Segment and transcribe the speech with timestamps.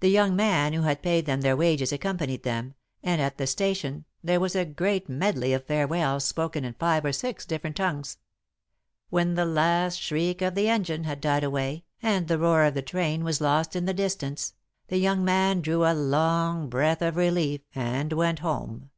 [0.00, 4.04] The young man who had paid them their wages accompanied them, and, at the station,
[4.22, 8.18] there was a great medley of farewells spoken in five or six different tongues.
[9.08, 12.82] When the last shriek of the engine had died away and the roar of the
[12.82, 14.52] train was lost in the distance,
[14.88, 18.90] the young man drew a long breath of relief and went home.